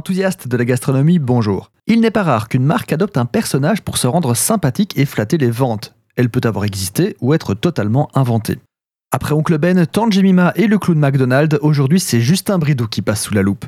[0.00, 1.72] Enthousiaste de la gastronomie, bonjour.
[1.86, 5.36] Il n'est pas rare qu'une marque adopte un personnage pour se rendre sympathique et flatter
[5.36, 5.94] les ventes.
[6.16, 8.58] Elle peut avoir existé ou être totalement inventée.
[9.12, 13.24] Après Oncle Ben, Tante Jemima et le clown McDonald, aujourd'hui c'est Justin Bridou qui passe
[13.24, 13.66] sous la loupe.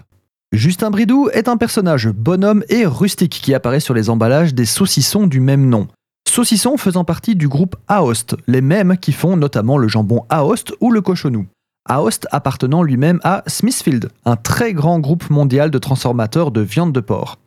[0.53, 5.27] Justin Bridou est un personnage bonhomme et rustique qui apparaît sur les emballages des saucissons
[5.27, 5.87] du même nom.
[6.27, 10.93] Saucissons faisant partie du groupe Aoste, les mêmes qui font notamment le jambon Aoste ou
[10.93, 11.45] le cochonou.
[11.89, 17.01] Aoste appartenant lui-même à Smithfield, un très grand groupe mondial de transformateurs de viande de
[17.01, 17.39] porc.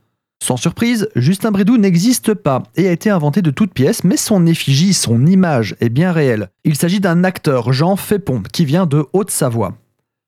[0.43, 4.45] Sans surprise, Justin Bridou n'existe pas et a été inventé de toutes pièces, mais son
[4.45, 6.49] effigie, son image est bien réelle.
[6.65, 9.73] Il s'agit d'un acteur, Jean Fépon, qui vient de Haute-Savoie.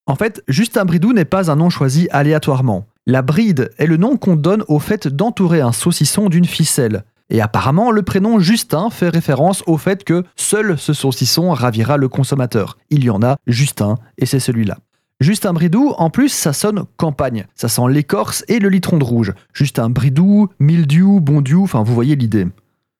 [0.07, 2.87] En fait, Justin Bridou n'est pas un nom choisi aléatoirement.
[3.05, 7.03] La bride est le nom qu'on donne au fait d'entourer un saucisson d'une ficelle.
[7.29, 12.07] Et apparemment, le prénom Justin fait référence au fait que seul ce saucisson ravira le
[12.07, 12.77] consommateur.
[12.89, 14.77] Il y en a Justin, et c'est celui-là.
[15.19, 17.47] Justin Bridou, en plus, ça sonne campagne.
[17.55, 19.33] Ça sent l'écorce et le litron de rouge.
[19.51, 22.47] Justin Bridou, mildiou, bondiou, enfin vous voyez l'idée.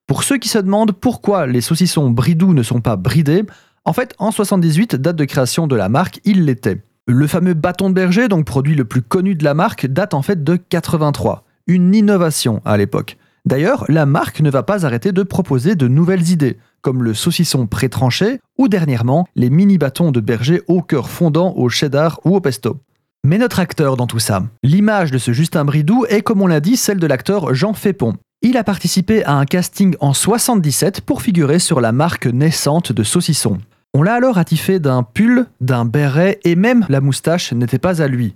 [0.08, 3.44] Pour ceux qui se demandent pourquoi les saucissons Bridou ne sont pas bridés,
[3.86, 6.82] en fait, en 78, date de création de la marque, ils l'étaient.
[7.08, 10.22] Le fameux bâton de berger, donc produit le plus connu de la marque, date en
[10.22, 11.46] fait de 83.
[11.68, 13.18] Une innovation à l'époque.
[13.48, 17.66] D'ailleurs, la marque ne va pas arrêter de proposer de nouvelles idées, comme le saucisson
[17.66, 22.42] pré-tranché ou dernièrement les mini bâtons de berger au cœur fondant au cheddar ou au
[22.42, 22.76] pesto.
[23.24, 26.60] Mais notre acteur dans tout ça, l'image de ce Justin Bridou est comme on l'a
[26.60, 28.16] dit celle de l'acteur Jean Fépon.
[28.42, 33.04] Il a participé à un casting en 77 pour figurer sur la marque naissante de
[33.04, 33.60] saucisson.
[33.94, 38.10] On l'a alors attifé d'un pull, d'un béret et même la moustache n'était pas à
[38.10, 38.36] lui.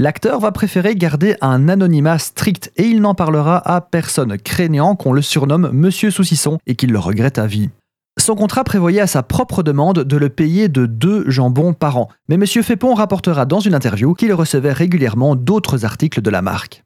[0.00, 5.12] L'acteur va préférer garder un anonymat strict et il n'en parlera à personne, craignant qu'on
[5.12, 7.70] le surnomme Monsieur Saucisson et qu'il le regrette à vie.
[8.16, 12.08] Son contrat prévoyait à sa propre demande de le payer de deux jambons par an,
[12.28, 16.84] mais Monsieur Fépon rapportera dans une interview qu'il recevait régulièrement d'autres articles de la marque.